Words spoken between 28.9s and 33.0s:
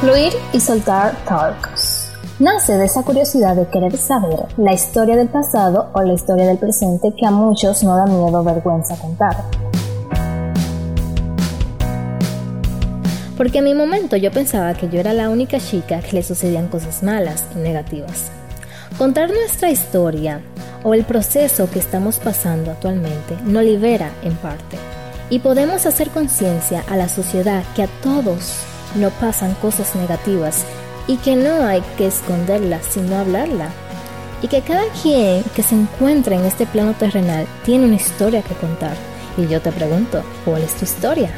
no pasan cosas negativas y que no hay que esconderlas